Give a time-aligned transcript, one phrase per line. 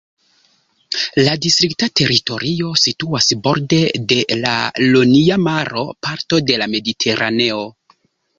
[1.25, 4.55] La distrikta teritorio situas borde de la
[4.87, 7.63] Ionia Maro, parto de la Mediteraneo.